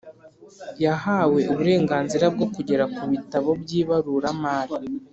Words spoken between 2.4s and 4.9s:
kugera ku bitabo by’ibaruramari